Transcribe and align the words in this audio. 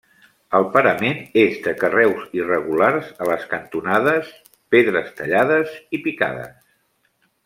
El 0.59 0.63
parament 0.75 1.19
és 1.41 1.57
de 1.65 1.73
carreus 1.81 2.23
irregulars, 2.39 3.11
a 3.25 3.27
les 3.31 3.43
cantonades, 3.51 4.31
pedres 4.77 5.13
tallades 5.21 5.77
i 5.99 6.01
picades. 6.07 6.57